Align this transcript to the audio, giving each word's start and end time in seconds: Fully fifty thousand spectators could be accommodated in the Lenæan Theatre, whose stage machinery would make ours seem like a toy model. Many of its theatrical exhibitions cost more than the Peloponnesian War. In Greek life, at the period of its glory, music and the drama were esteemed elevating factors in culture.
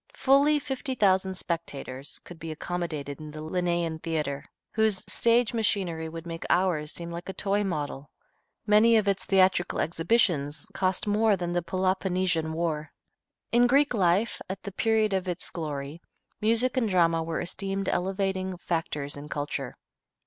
Fully 0.15 0.57
fifty 0.57 0.95
thousand 0.95 1.35
spectators 1.37 2.19
could 2.23 2.39
be 2.39 2.51
accommodated 2.51 3.19
in 3.19 3.29
the 3.29 3.41
Lenæan 3.43 4.01
Theatre, 4.01 4.43
whose 4.71 5.03
stage 5.07 5.53
machinery 5.53 6.09
would 6.09 6.25
make 6.25 6.43
ours 6.49 6.91
seem 6.91 7.11
like 7.11 7.29
a 7.29 7.33
toy 7.33 7.63
model. 7.63 8.09
Many 8.65 8.95
of 8.97 9.07
its 9.07 9.25
theatrical 9.25 9.79
exhibitions 9.79 10.65
cost 10.73 11.05
more 11.05 11.37
than 11.37 11.51
the 11.51 11.61
Peloponnesian 11.61 12.51
War. 12.51 12.89
In 13.51 13.67
Greek 13.67 13.93
life, 13.93 14.41
at 14.49 14.63
the 14.63 14.71
period 14.71 15.13
of 15.13 15.27
its 15.27 15.51
glory, 15.51 16.01
music 16.41 16.77
and 16.77 16.87
the 16.87 16.91
drama 16.93 17.21
were 17.21 17.39
esteemed 17.39 17.87
elevating 17.87 18.57
factors 18.57 19.15
in 19.15 19.29
culture. 19.29 19.77